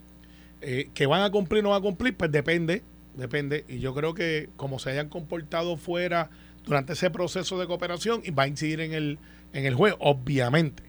[0.60, 2.82] eh, que van a cumplir o no van a cumplir, pues depende,
[3.16, 3.64] depende.
[3.68, 6.30] Y yo creo que como se hayan comportado fuera
[6.64, 9.18] durante ese proceso de cooperación, y va a incidir en el,
[9.52, 10.84] en el juez, obviamente.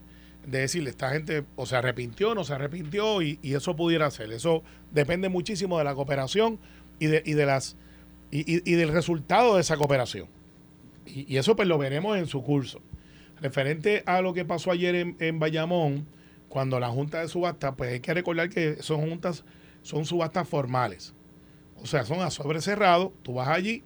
[0.45, 4.31] De decirle, esta gente o se arrepintió, no se arrepintió, y, y eso pudiera ser.
[4.31, 6.59] Eso depende muchísimo de la cooperación
[6.99, 7.77] y de, y de las
[8.31, 10.27] y, y- del resultado de esa cooperación.
[11.05, 12.81] Y, y eso pues lo veremos en su curso.
[13.39, 16.07] Referente a lo que pasó ayer en, en Bayamón,
[16.49, 19.43] cuando la Junta de Subasta, pues hay que recordar que son juntas,
[19.83, 21.13] son subastas formales.
[21.81, 23.83] O sea, son a sobre cerrado, tú vas allí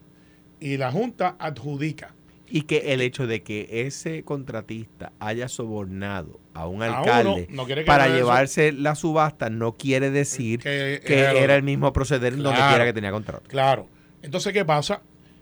[0.59, 2.13] y la Junta adjudica.
[2.47, 7.47] Y que el hecho de que ese contratista haya sobornado a un A uno, alcalde
[7.49, 8.15] no para eso.
[8.15, 12.71] llevarse la subasta no quiere decir que, Que era el mismo proceder en donde Claro.
[12.71, 13.43] quiera que tenía contrato.
[13.49, 13.87] Claro.
[14.21, 15.01] Entonces, ¿qué pasa?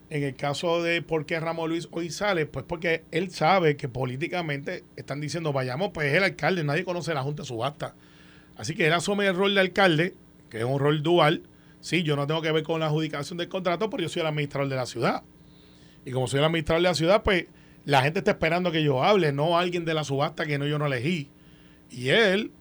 [0.09, 3.89] En el caso de por qué Ramón Luis hoy sale, pues porque él sabe que
[3.89, 7.95] políticamente están diciendo, vayamos, pues es el alcalde, nadie conoce la Junta de Subasta.
[8.55, 10.13] Así que él asume el rol de alcalde,
[10.49, 11.43] que es un rol dual.
[11.81, 14.27] Sí, yo no tengo que ver con la adjudicación del contrato, pero yo soy el
[14.27, 15.23] administrador de la ciudad.
[16.05, 17.45] Y como soy el administrador de la ciudad, pues
[17.85, 20.79] la gente está esperando que yo hable, no alguien de la subasta que no yo
[20.79, 21.29] no elegí.
[21.89, 22.51] Y él,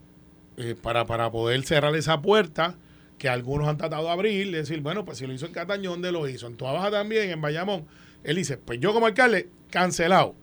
[0.56, 2.76] eh, para, para poder cerrar esa puerta,
[3.18, 6.10] que algunos han tratado de abrir, decir, bueno, pues si lo hizo en Cataño, ¿dónde
[6.10, 6.48] lo hizo?
[6.48, 7.86] En Tua Baja también, en Bayamón.
[8.24, 10.34] Él dice, pues yo como alcalde, cancelado.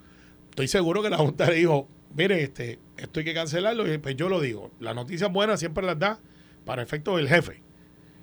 [0.49, 4.15] Estoy seguro que la Junta le dijo, mire, este, esto hay que cancelarlo, y pues
[4.15, 4.71] yo lo digo.
[4.79, 6.19] Las noticias buenas siempre las da
[6.65, 7.62] para efecto del jefe.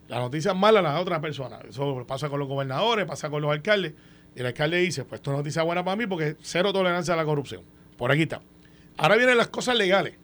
[0.08, 1.58] Las noticias malas las da otra persona.
[1.68, 3.92] Eso pasa con los gobernadores, pasa con los alcaldes.
[4.37, 7.16] Y el alcalde dice, pues esto es noticia buena para mí porque cero tolerancia a
[7.16, 7.62] la corrupción.
[7.96, 8.42] Por aquí está.
[8.99, 10.14] Ahora vienen las cosas legales.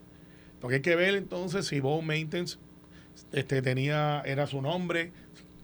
[0.60, 2.58] Porque hay que ver entonces si Bow Maintenance
[3.32, 5.12] este, tenía, era su nombre.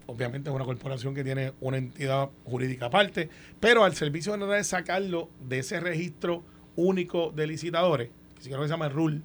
[0.07, 3.29] Obviamente es una corporación que tiene una entidad jurídica aparte.
[3.61, 6.43] Pero al servicio general de sacarlo de ese registro
[6.75, 9.23] único de licitadores, que si creo que se llama RUL,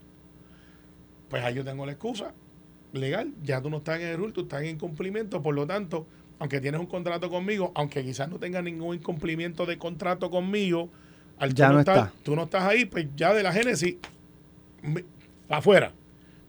[1.30, 2.34] pues ahí yo tengo la excusa
[2.92, 3.34] legal.
[3.42, 5.42] Ya tú no estás en el RUL, tú estás en incumplimiento.
[5.42, 6.06] Por lo tanto,
[6.44, 10.90] aunque tienes un contrato conmigo, aunque quizás no tengas ningún incumplimiento de contrato conmigo,
[11.38, 12.12] al Ya tú no está.
[12.22, 13.96] tú no estás ahí, pues ya de la Génesis,
[15.48, 15.94] afuera.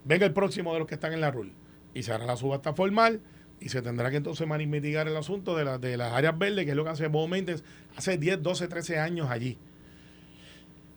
[0.04, 1.52] Venga el próximo de los que están en la RUL.
[1.94, 3.20] Y se hará la subasta formal
[3.60, 6.72] y se tendrá que entonces mitigar el asunto de, la- de las áreas verdes, que
[6.72, 7.62] es lo que hace Bob Maintenance
[7.96, 9.58] hace 10, 12, 13 años allí.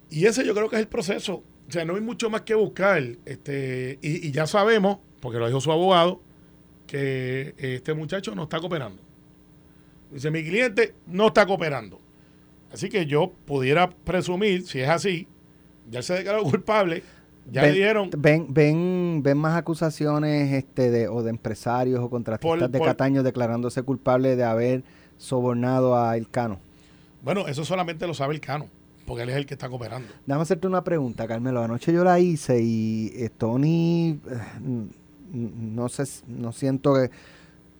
[0.09, 1.43] Y ese yo creo que es el proceso.
[1.67, 3.03] O sea, no hay mucho más que buscar.
[3.25, 6.21] Este, y, y ya sabemos, porque lo dijo su abogado,
[6.87, 9.01] que este muchacho no está cooperando.
[10.11, 11.99] Dice, mi cliente no está cooperando.
[12.71, 15.27] Así que yo pudiera presumir, si es así,
[15.89, 17.03] ya se declaró culpable,
[17.51, 22.09] ya ven, le dieron ven, ven, ven más acusaciones este de, o de empresarios o
[22.09, 24.83] contratistas Por- de por- Cataño declarándose culpable de haber
[25.17, 26.59] sobornado a Elcano.
[27.21, 28.67] Bueno, eso solamente lo sabe el Cano,
[29.05, 30.07] porque él es el que está cooperando.
[30.25, 31.63] Déjame hacerte una pregunta, Carmelo.
[31.63, 34.87] Anoche yo la hice y eh, Tony, eh,
[35.31, 37.09] no sé, no siento que...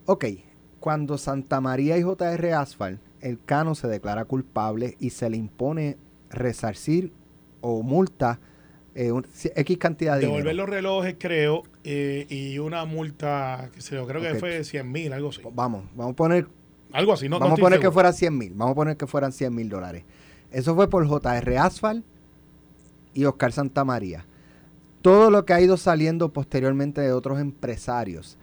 [0.05, 0.25] Ok,
[0.79, 5.97] cuando Santa María y JR Asphalt, el Cano se declara culpable y se le impone
[6.29, 7.11] resarcir
[7.61, 8.39] o multa
[8.95, 10.57] eh, un- X cantidad de Devolver dinero.
[10.65, 15.13] los relojes, creo, eh, y una multa, que se yo creo que fue 100 mil,
[15.13, 15.41] algo así.
[15.53, 16.47] Vamos, vamos a poner
[16.93, 18.53] Algo así, no, no vamos a poner que fuera 100 mil.
[18.55, 20.03] Vamos a poner que fueran 100 mil dólares.
[20.51, 22.05] Eso fue por JR Asphalt
[23.13, 24.25] y Oscar Santamaría.
[25.07, 28.37] Todo lo que ha ido saliendo posteriormente de otros empresarios,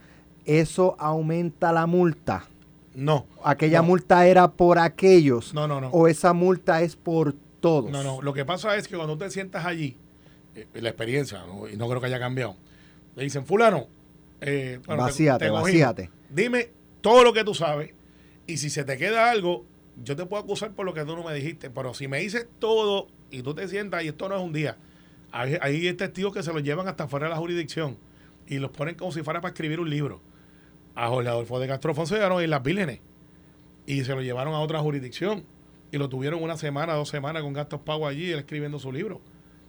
[0.45, 2.45] eso aumenta la multa.
[2.95, 3.87] No, Aquella No.
[3.89, 5.89] multa era por aquellos no, no, no.
[5.89, 7.91] o esa multa es por todos.
[7.91, 8.21] No, no.
[8.21, 9.95] Lo que pasa es que cuando te sientas allí,
[10.55, 11.67] eh, la experiencia, ¿no?
[11.69, 12.55] y no creo que haya cambiado,
[13.15, 13.85] le dicen, fulano,
[14.41, 16.09] eh, bueno, Vacíate, te vacíate.
[16.29, 16.69] Dime
[17.01, 17.91] todo lo que tú sabes
[18.47, 19.65] y si se te queda algo,
[20.03, 22.47] yo te puedo acusar por lo que tú no me dijiste, pero si me dices
[22.57, 24.77] todo y tú te sientas y esto no es un día,
[25.41, 27.97] hay, hay testigos que se los llevan hasta fuera de la jurisdicción
[28.47, 30.21] y los ponen como si fuera para escribir un libro.
[30.95, 33.01] A Jorge Adolfo de Castro Fonseca en Las Vírgenes
[33.85, 35.43] y se lo llevaron a otra jurisdicción
[35.91, 39.21] y lo tuvieron una semana, dos semanas con gastos pagos allí, él escribiendo su libro,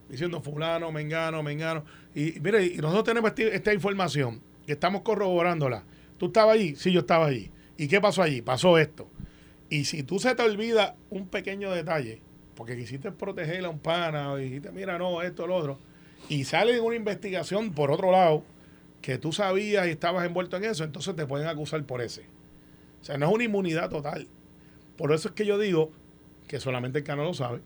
[0.09, 1.85] diciendo fulano, mengano, mengano.
[2.15, 5.85] Y mire, y nosotros tenemos este- esta información que estamos corroborándola.
[6.17, 6.77] ¿Tú estabas allí?
[6.77, 7.51] Sí, yo estaba allí.
[7.77, 8.41] ¿Y qué pasó allí?
[8.41, 9.09] Pasó esto.
[9.69, 12.23] Y si tú se te olvida un pequeño detalle,
[12.57, 15.79] porque quisiste proteger a un pana, o dijiste, mira, no, esto, lo otro,
[16.29, 18.43] y sale una investigación por otro lado,
[19.01, 22.23] que tú sabías y estabas envuelto en eso, entonces te pueden acusar por ese.
[23.01, 24.27] O sea, no es una inmunidad total.
[24.97, 25.93] Por eso es que yo digo
[26.49, 27.61] que solamente el Cano lo sabe.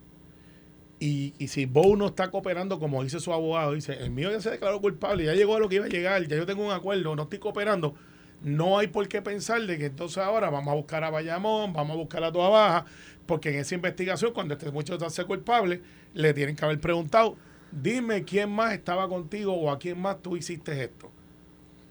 [0.98, 4.40] Y, y si Bow no está cooperando como dice su abogado, dice, el mío ya
[4.40, 6.72] se declaró culpable, ya llegó a lo que iba a llegar, ya yo tengo un
[6.72, 7.94] acuerdo, no estoy cooperando,
[8.42, 11.94] no hay por qué pensar de que entonces ahora vamos a buscar a Bayamón, vamos
[11.94, 12.86] a buscar a Toa Baja,
[13.26, 15.82] porque en esa investigación, cuando este muchacho se hace culpable,
[16.14, 17.36] le tienen que haber preguntado,
[17.70, 21.10] dime quién más estaba contigo o a quién más tú hiciste esto.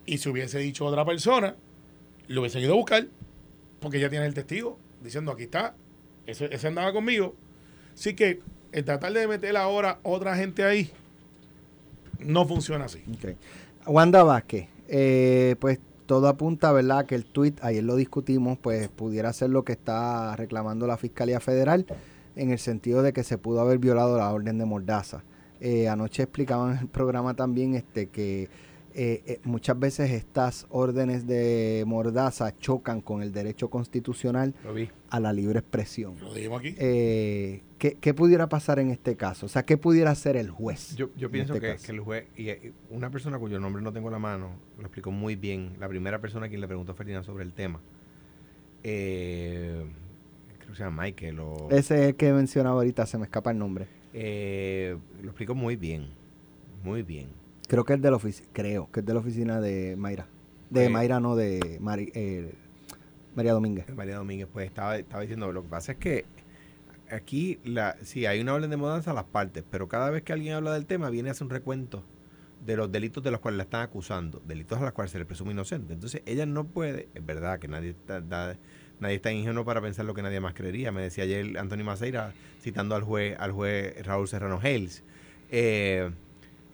[0.05, 1.55] Y si hubiese dicho otra persona,
[2.27, 3.07] lo hubiese ido a buscar,
[3.79, 5.75] porque ya tiene el testigo, diciendo aquí está,
[6.25, 7.35] ese, andaba conmigo.
[7.93, 10.91] Así que el tratar de meter ahora otra gente ahí,
[12.17, 13.03] no funciona así.
[13.85, 17.05] Wanda Vázquez, eh, pues todo apunta, ¿verdad?
[17.05, 21.39] Que el tuit, ayer lo discutimos, pues pudiera ser lo que está reclamando la Fiscalía
[21.39, 21.85] Federal
[22.35, 25.21] en el sentido de que se pudo haber violado la orden de Mordaza.
[25.61, 28.49] Eh, anoche explicaban en el programa también este que
[28.93, 34.53] eh, eh, muchas veces estas órdenes de Mordaza chocan con el derecho constitucional
[35.09, 36.15] a la libre expresión.
[36.19, 36.75] Lo dijimos aquí.
[36.77, 39.45] Eh, ¿qué, qué pudiera pasar en este caso?
[39.45, 40.95] O sea, ¿qué pudiera hacer el juez?
[40.95, 43.93] Yo, yo en pienso este que, el juez, y eh, una persona cuyo nombre no
[43.93, 45.75] tengo en la mano, lo explicó muy bien.
[45.79, 47.79] La primera persona a quien le preguntó a Ferdinand sobre el tema.
[48.83, 49.85] Eh,
[50.57, 51.67] creo que se llama Michael o...
[51.69, 53.87] Ese es el que mencionaba ahorita, se me escapa el nombre.
[54.13, 56.09] eh, lo explicó muy bien.
[56.83, 57.27] Muy bien.
[57.69, 60.25] Creo que es de la oficina, creo que es de la oficina de Mayra.
[60.69, 60.89] De Eh.
[60.89, 62.51] Mayra, no de Mari- eh,
[63.35, 63.85] María Domínguez.
[63.95, 66.25] María Domínguez, pues estaba, estaba diciendo, lo que pasa es que
[67.11, 70.33] aquí, la, sí, hay una orden de mudanza a las partes, pero cada vez que
[70.33, 72.03] alguien habla del tema, viene a hacer un recuento
[72.65, 75.25] de los delitos de los cuales la están acusando, delitos a los cuales se le
[75.25, 75.93] presume inocente.
[75.93, 78.57] Entonces, ella no puede, es verdad que nadie está, da-
[78.99, 80.91] nadie está ingenuo para pensar lo que nadie más creería.
[80.91, 85.03] Me decía ayer Antonio Maceira, citando al juez, al juez Raúl Serrano Hales.
[85.51, 86.11] Eh,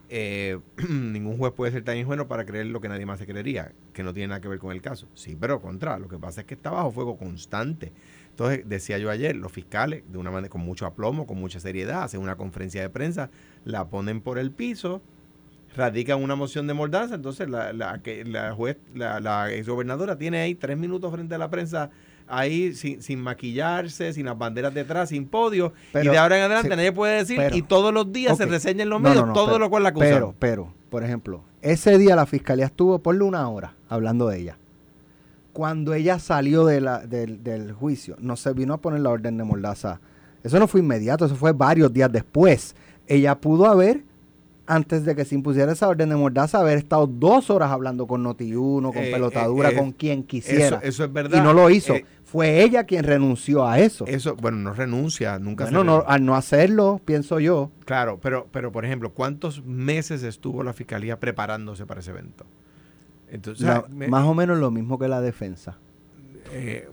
[0.09, 3.71] eh, ningún juez puede ser tan ingenuo para creer lo que nadie más se creería.
[3.93, 5.07] que no tiene nada que ver con el caso.
[5.13, 7.91] Sí, pero contra, lo que pasa es que está bajo fuego constante.
[8.29, 12.03] Entonces, decía yo ayer, los fiscales, de una manera con mucho aplomo, con mucha seriedad,
[12.03, 13.29] hacen una conferencia de prensa,
[13.63, 15.01] la ponen por el piso,
[15.75, 20.55] radican una moción de mordaza, entonces la, la, la juez, la, la exgobernadora tiene ahí
[20.55, 21.91] tres minutos frente a la prensa
[22.27, 26.43] ahí sin, sin maquillarse, sin las banderas detrás, sin podio, Pero- y de ahora en
[26.43, 28.49] adelante sí, nadie puede decir, pero- y todos los días se Ok.
[28.49, 30.09] reseña en los No, medios no, no, todo pero- lo cual la acusan.
[30.09, 34.57] Pero, pero, por ejemplo, ese día la fiscalía estuvo por una hora hablando de ella.
[35.53, 39.37] Cuando ella salió de la- del, del juicio, no se vino a poner la orden
[39.37, 40.01] de mordaza.
[40.43, 42.75] Eso no fue inmediato, eso fue varios días después.
[43.07, 44.03] Ella pudo haber,
[44.67, 48.23] antes de que se impusiera esa orden de mordaza, haber estado dos horas hablando con
[48.23, 50.77] Notiuno, con Eh, Pelotadura, eh, eh, con quien quisiera.
[50.77, 51.37] eso, eso es verdad.
[51.39, 51.93] y no lo hizo.
[51.93, 54.05] Eh, fue ella quien renunció a eso.
[54.07, 58.47] eso, bueno, no renuncia, nunca Bueno, se no, al no hacerlo, pienso yo, Claro, pero,
[58.51, 62.45] pero por ejemplo, ¿cuántos meses estuvo la fiscalía preparándose para ese evento?
[63.29, 65.77] Entonces, me- más o menos lo mismo que la defensa.
[66.57, 66.89] Eh,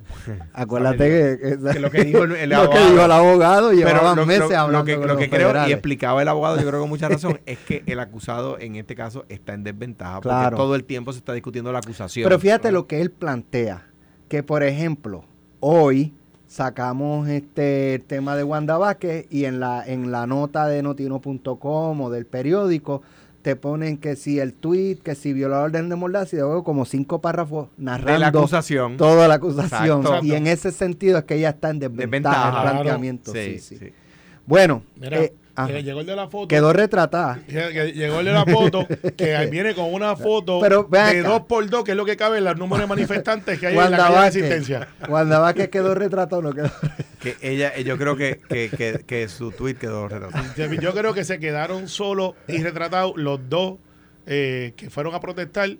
[0.53, 2.72] Acuérdate que, que- que lo que dijo el, el lo abogado.
[2.87, 5.68] que dijo el abogado llevaban lo, meses hablando lo que, con lo los que creo,
[5.68, 8.94] y explicaba el abogado, yo creo con mucha razón, es que el acusado en este
[8.94, 10.51] caso está en desventaja Claro.
[10.51, 12.25] porque todo el tiempo se está discutiendo la acusación.
[12.25, 13.87] Pero fíjate lo que él plantea,
[14.29, 15.25] que por ejemplo,
[15.61, 16.12] hoy
[16.46, 22.01] sacamos este el tema de Wanda Vázquez y en la en la nota de notino.com
[22.01, 23.03] o del periódico
[23.42, 26.62] te ponen que si el tweet, que si violó la orden de mordaza y luego
[26.64, 28.96] como cinco párrafos narrando de la acusación.
[28.96, 30.00] toda la acusación.
[30.02, 30.24] Exacto.
[30.24, 32.46] Y en ese sentido es que ella está en desventaja, Desventaja.
[32.46, 32.70] el Claro.
[32.72, 33.33] planteamiento.
[33.33, 33.76] Sí, sí, sí.
[33.78, 33.92] sí.
[34.46, 35.72] Bueno, Mira, eh, ajá.
[35.72, 36.48] que llegó el de la foto.
[36.48, 37.40] quedó retratada.
[37.46, 38.86] Llegó el de la foto,
[39.16, 41.28] que ahí viene con una foto Pero de acá.
[41.28, 43.78] dos por dos, que es lo que cabe en los números de manifestantes que hay
[43.78, 44.88] en la calle de asistencia.
[45.08, 46.70] Wanda Vázquez quedó retratado o no quedó
[47.20, 50.44] Que ella, eh, yo creo que, que, que, que su tweet quedó retratado.
[50.80, 53.78] Yo creo que se quedaron solos y retratados los dos
[54.26, 55.70] eh, que fueron a protestar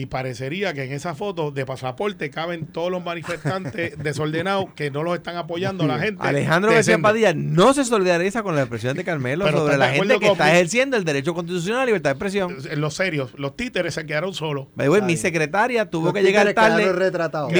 [0.00, 5.02] y parecería que en esa foto de pasaporte caben todos los manifestantes desordenados que no
[5.02, 6.22] los están apoyando a la gente.
[6.26, 6.98] Alejandro García.
[6.98, 10.26] Padilla no se solidariza con las expresiones de Carmelo Pero sobre ¿estás la gente que
[10.32, 12.56] está ejerciendo el derecho constitucional a la libertad de expresión.
[12.70, 14.66] En Los serios, los títeres se quedaron solos.
[14.76, 16.92] Mi secretaria tuvo Los que llegar tarde.
[16.92, 17.52] retratados.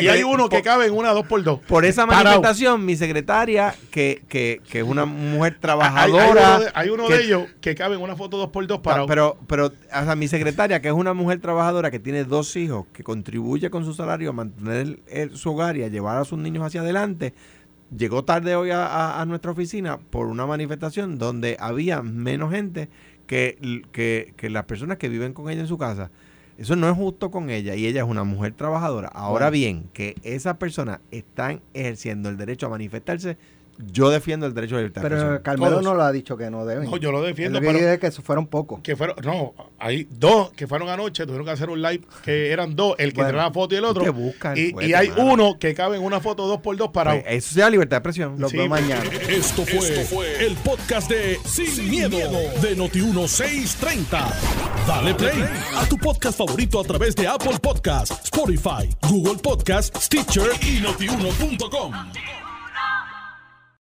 [0.00, 1.60] Y hay uno que cabe en una dos por dos.
[1.60, 6.30] Por esa manifestación, mi secretaria, que, que, que es una mujer Hay, hay trabajadora.
[6.56, 8.78] uno, de, hay uno que- de ellos que cabe en una foto dos por dos
[8.80, 12.24] pa- para pero, pero, o sea, mi secretaria, que es una mujer trabajadora que tiene
[12.24, 15.88] dos hijos, que contribuye con su salario a mantener el- el- su hogar y a
[15.88, 17.32] llevar a sus niños hacia adelante,
[17.96, 22.88] llegó tarde hoy a, a- a nuestra oficina por una manifestación donde había menos gente
[23.26, 26.10] que, que, que las personas que viven con ella en su casa.
[26.58, 29.08] Eso no es justo con ella y ella es una mujer trabajadora.
[29.08, 29.52] Ahora Bueno.
[29.52, 33.36] bien, que esas personas están ejerciendo el derecho a manifestarse,
[33.90, 35.42] yo defiendo el derecho a la libertad de Pero.
[35.42, 35.84] Carmelo Todos.
[35.84, 36.90] no lo ha dicho que no deben.
[36.90, 38.80] No, yo lo defiendo, Él pero- dice que fueron pocos.
[38.82, 42.76] que fueron, no, hay dos que fueron anoche, tuvieron que hacer un live que eran
[42.76, 44.04] dos, el que Bueno, trae la foto y el otro.
[44.04, 45.24] que buscan, y, fuerte, y hay mano.
[45.32, 47.98] uno que cabe en una foto dos por dos para Pues, eso sea libertad de
[47.98, 48.34] expresión.
[48.38, 49.02] Los Sí, veo mañana.
[49.28, 52.18] Esto fue, el podcast de Sin, miedo,
[52.60, 54.28] de Noti1630.
[54.86, 55.44] Dale play
[55.76, 61.92] a tu podcast favorito a través de Apple Podcasts, Spotify, Google Podcasts, Stitcher y notiuno.com.